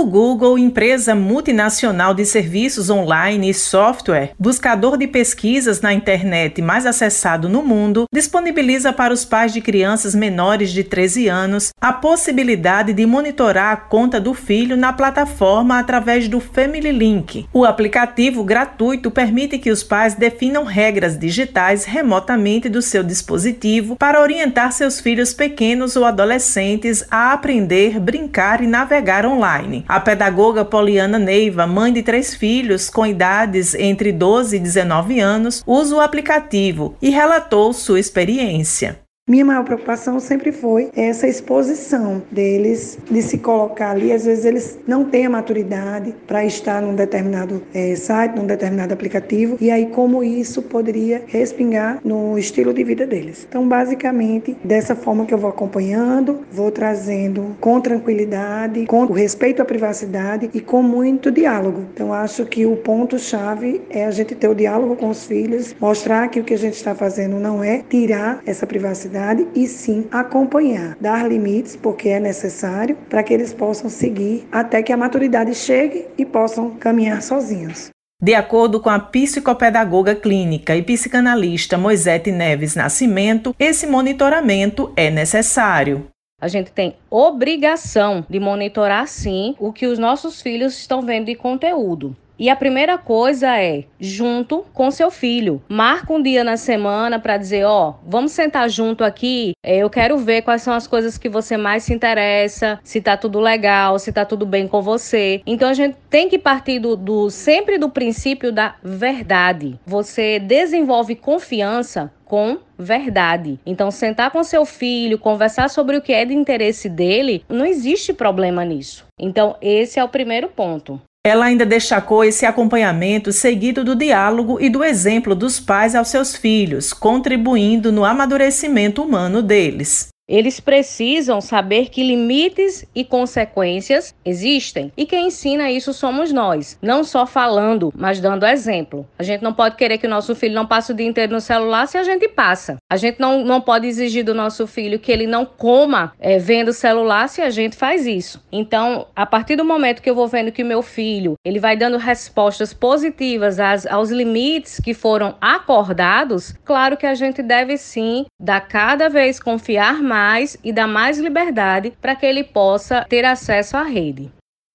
O 0.00 0.06
Google, 0.06 0.58
empresa 0.58 1.14
multinacional 1.14 2.14
de 2.14 2.24
serviços 2.24 2.88
online 2.88 3.50
e 3.50 3.52
software, 3.52 4.32
buscador 4.38 4.96
de 4.96 5.06
pesquisas 5.06 5.82
na 5.82 5.92
internet 5.92 6.62
mais 6.62 6.86
acessado 6.86 7.50
no 7.50 7.62
mundo, 7.62 8.06
disponibiliza 8.10 8.94
para 8.94 9.12
os 9.12 9.26
pais 9.26 9.52
de 9.52 9.60
crianças 9.60 10.14
menores 10.14 10.72
de 10.72 10.82
13 10.82 11.28
anos 11.28 11.74
a 11.78 11.92
possibilidade 11.92 12.94
de 12.94 13.04
monitorar 13.04 13.74
a 13.74 13.76
conta 13.76 14.18
do 14.18 14.32
filho 14.32 14.74
na 14.74 14.90
plataforma 14.90 15.78
através 15.78 16.28
do 16.28 16.40
Family 16.40 16.92
Link. 16.92 17.46
O 17.52 17.66
aplicativo 17.66 18.42
gratuito 18.42 19.10
permite 19.10 19.58
que 19.58 19.70
os 19.70 19.82
pais 19.82 20.14
definam 20.14 20.64
regras 20.64 21.18
digitais 21.18 21.84
remotamente 21.84 22.70
do 22.70 22.80
seu 22.80 23.02
dispositivo 23.02 23.96
para 23.96 24.22
orientar 24.22 24.72
seus 24.72 24.98
filhos 24.98 25.34
pequenos 25.34 25.94
ou 25.94 26.06
adolescentes 26.06 27.04
a 27.10 27.34
aprender, 27.34 28.00
brincar 28.00 28.64
e 28.64 28.66
navegar 28.66 29.26
online. 29.26 29.84
A 29.90 29.98
pedagoga 29.98 30.64
Poliana 30.64 31.18
Neiva, 31.18 31.66
mãe 31.66 31.92
de 31.92 32.00
três 32.00 32.32
filhos 32.32 32.88
com 32.88 33.04
idades 33.04 33.74
entre 33.74 34.12
12 34.12 34.54
e 34.54 34.60
19 34.60 35.18
anos, 35.18 35.64
usa 35.66 35.96
o 35.96 36.00
aplicativo 36.00 36.94
e 37.02 37.10
relatou 37.10 37.72
sua 37.72 37.98
experiência. 37.98 39.00
Minha 39.30 39.44
maior 39.44 39.62
preocupação 39.62 40.18
sempre 40.18 40.50
foi 40.50 40.90
essa 40.92 41.28
exposição 41.28 42.20
deles, 42.32 42.98
de 43.08 43.22
se 43.22 43.38
colocar 43.38 43.92
ali. 43.92 44.12
Às 44.12 44.24
vezes 44.24 44.44
eles 44.44 44.78
não 44.88 45.04
têm 45.04 45.24
a 45.24 45.30
maturidade 45.30 46.12
para 46.26 46.44
estar 46.44 46.82
num 46.82 46.96
determinado 46.96 47.62
é, 47.72 47.94
site, 47.94 48.34
num 48.34 48.44
determinado 48.44 48.92
aplicativo, 48.92 49.56
e 49.60 49.70
aí 49.70 49.86
como 49.86 50.24
isso 50.24 50.62
poderia 50.62 51.22
respingar 51.28 52.00
no 52.04 52.36
estilo 52.36 52.74
de 52.74 52.82
vida 52.82 53.06
deles. 53.06 53.46
Então, 53.48 53.68
basicamente, 53.68 54.56
dessa 54.64 54.96
forma 54.96 55.24
que 55.24 55.32
eu 55.32 55.38
vou 55.38 55.50
acompanhando, 55.50 56.40
vou 56.50 56.72
trazendo 56.72 57.56
com 57.60 57.80
tranquilidade, 57.80 58.84
com 58.86 59.04
o 59.04 59.12
respeito 59.12 59.62
à 59.62 59.64
privacidade 59.64 60.50
e 60.52 60.60
com 60.60 60.82
muito 60.82 61.30
diálogo. 61.30 61.84
Então, 61.94 62.12
acho 62.12 62.44
que 62.46 62.66
o 62.66 62.74
ponto-chave 62.74 63.80
é 63.90 64.06
a 64.06 64.10
gente 64.10 64.34
ter 64.34 64.48
o 64.48 64.56
diálogo 64.56 64.96
com 64.96 65.08
os 65.08 65.24
filhos, 65.24 65.72
mostrar 65.80 66.26
que 66.26 66.40
o 66.40 66.42
que 66.42 66.54
a 66.54 66.58
gente 66.58 66.74
está 66.74 66.96
fazendo 66.96 67.38
não 67.38 67.62
é 67.62 67.84
tirar 67.88 68.42
essa 68.44 68.66
privacidade 68.66 69.19
e 69.54 69.66
sim 69.66 70.06
acompanhar, 70.10 70.96
dar 71.00 71.28
limites, 71.28 71.76
porque 71.76 72.08
é 72.08 72.20
necessário, 72.20 72.96
para 73.08 73.22
que 73.22 73.34
eles 73.34 73.52
possam 73.52 73.90
seguir 73.90 74.46
até 74.50 74.82
que 74.82 74.92
a 74.92 74.96
maturidade 74.96 75.54
chegue 75.54 76.06
e 76.16 76.24
possam 76.24 76.70
caminhar 76.70 77.22
sozinhos. 77.22 77.90
De 78.22 78.34
acordo 78.34 78.80
com 78.80 78.90
a 78.90 78.98
psicopedagoga 78.98 80.14
clínica 80.14 80.76
e 80.76 80.82
psicanalista 80.82 81.78
Moisete 81.78 82.30
Neves 82.30 82.74
Nascimento, 82.74 83.54
esse 83.58 83.86
monitoramento 83.86 84.92
é 84.94 85.10
necessário. 85.10 86.06
A 86.40 86.48
gente 86.48 86.70
tem 86.72 86.96
obrigação 87.10 88.24
de 88.28 88.40
monitorar 88.40 89.06
sim 89.06 89.54
o 89.58 89.72
que 89.72 89.86
os 89.86 89.98
nossos 89.98 90.40
filhos 90.40 90.78
estão 90.78 91.02
vendo 91.02 91.26
de 91.26 91.34
conteúdo. 91.34 92.16
E 92.40 92.48
a 92.48 92.56
primeira 92.56 92.96
coisa 92.96 93.60
é 93.60 93.84
junto 94.00 94.64
com 94.72 94.90
seu 94.90 95.10
filho. 95.10 95.60
Marca 95.68 96.10
um 96.10 96.22
dia 96.22 96.42
na 96.42 96.56
semana 96.56 97.20
para 97.20 97.36
dizer, 97.36 97.64
ó, 97.64 97.90
oh, 97.90 97.94
vamos 98.02 98.32
sentar 98.32 98.66
junto 98.70 99.04
aqui. 99.04 99.52
É, 99.62 99.76
eu 99.76 99.90
quero 99.90 100.16
ver 100.16 100.40
quais 100.40 100.62
são 100.62 100.72
as 100.72 100.86
coisas 100.86 101.18
que 101.18 101.28
você 101.28 101.58
mais 101.58 101.82
se 101.82 101.92
interessa, 101.92 102.80
se 102.82 102.98
tá 102.98 103.14
tudo 103.14 103.38
legal, 103.40 103.98
se 103.98 104.10
tá 104.10 104.24
tudo 104.24 104.46
bem 104.46 104.66
com 104.66 104.80
você. 104.80 105.42
Então 105.44 105.68
a 105.68 105.74
gente 105.74 105.98
tem 106.08 106.30
que 106.30 106.38
partir 106.38 106.78
do, 106.78 106.96
do 106.96 107.28
sempre 107.28 107.76
do 107.76 107.90
princípio 107.90 108.50
da 108.50 108.74
verdade. 108.82 109.78
Você 109.84 110.38
desenvolve 110.38 111.14
confiança 111.16 112.10
com 112.24 112.58
verdade. 112.78 113.58
Então, 113.66 113.90
sentar 113.90 114.30
com 114.30 114.44
seu 114.44 114.64
filho, 114.64 115.18
conversar 115.18 115.68
sobre 115.68 115.96
o 115.96 116.00
que 116.00 116.12
é 116.12 116.24
de 116.24 116.32
interesse 116.32 116.88
dele, 116.88 117.44
não 117.48 117.66
existe 117.66 118.12
problema 118.12 118.64
nisso. 118.64 119.04
Então, 119.18 119.56
esse 119.60 119.98
é 119.98 120.04
o 120.04 120.08
primeiro 120.08 120.46
ponto. 120.46 121.00
Ela 121.24 121.46
ainda 121.46 121.66
destacou 121.66 122.24
esse 122.24 122.46
acompanhamento 122.46 123.30
seguido 123.30 123.84
do 123.84 123.94
diálogo 123.94 124.58
e 124.58 124.70
do 124.70 124.82
exemplo 124.82 125.34
dos 125.34 125.60
pais 125.60 125.94
aos 125.94 126.08
seus 126.08 126.34
filhos, 126.34 126.94
contribuindo 126.94 127.92
no 127.92 128.06
amadurecimento 128.06 129.02
humano 129.02 129.42
deles. 129.42 130.08
Eles 130.30 130.60
precisam 130.60 131.40
saber 131.40 131.88
que 131.88 132.04
limites 132.04 132.86
e 132.94 133.04
consequências 133.04 134.14
existem. 134.24 134.92
E 134.96 135.04
quem 135.04 135.26
ensina 135.26 135.72
isso 135.72 135.92
somos 135.92 136.30
nós, 136.32 136.78
não 136.80 137.02
só 137.02 137.26
falando, 137.26 137.92
mas 137.96 138.20
dando 138.20 138.46
exemplo. 138.46 139.04
A 139.18 139.24
gente 139.24 139.42
não 139.42 139.52
pode 139.52 139.74
querer 139.74 139.98
que 139.98 140.06
o 140.06 140.10
nosso 140.10 140.36
filho 140.36 140.54
não 140.54 140.68
passe 140.68 140.92
o 140.92 140.94
dia 140.94 141.08
inteiro 141.08 141.32
no 141.32 141.40
celular 141.40 141.88
se 141.88 141.98
a 141.98 142.04
gente 142.04 142.28
passa. 142.28 142.76
A 142.88 142.96
gente 142.96 143.18
não, 143.18 143.44
não 143.44 143.60
pode 143.60 143.88
exigir 143.88 144.24
do 144.24 144.32
nosso 144.32 144.68
filho 144.68 145.00
que 145.00 145.10
ele 145.10 145.26
não 145.26 145.44
coma 145.44 146.12
é, 146.20 146.38
vendo 146.38 146.68
o 146.68 146.72
celular 146.72 147.28
se 147.28 147.42
a 147.42 147.50
gente 147.50 147.74
faz 147.74 148.06
isso. 148.06 148.40
Então, 148.52 149.08
a 149.16 149.26
partir 149.26 149.56
do 149.56 149.64
momento 149.64 150.00
que 150.00 150.08
eu 150.08 150.14
vou 150.14 150.28
vendo 150.28 150.52
que 150.52 150.62
meu 150.62 150.80
filho 150.80 151.34
ele 151.44 151.58
vai 151.58 151.76
dando 151.76 151.96
respostas 151.96 152.72
positivas 152.72 153.58
às, 153.58 153.84
aos 153.84 154.10
limites 154.10 154.78
que 154.78 154.94
foram 154.94 155.34
acordados, 155.40 156.54
claro 156.64 156.96
que 156.96 157.06
a 157.06 157.14
gente 157.16 157.42
deve 157.42 157.76
sim 157.76 158.26
dar 158.38 158.60
cada 158.60 159.08
vez 159.08 159.40
confiar 159.40 160.00
mais 160.00 160.19
mais 160.20 160.56
e 160.62 160.72
dar 160.72 160.86
mais 160.86 161.18
liberdade 161.18 161.92
para 162.00 162.14
que 162.14 162.26
ele 162.26 162.44
possa 162.44 163.06
ter 163.08 163.24
acesso 163.24 163.76
à 163.76 163.82
rede. 163.82 164.30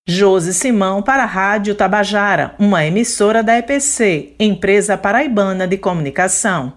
Josi 0.07 0.53
Simão 0.53 1.01
para 1.01 1.23
a 1.23 1.27
Rádio 1.27 1.73
Tabajara, 1.75 2.55
uma 2.59 2.85
emissora 2.85 3.41
da 3.41 3.57
EPC, 3.57 4.35
Empresa 4.39 4.97
Paraibana 4.97 5.67
de 5.67 5.77
Comunicação. 5.77 6.73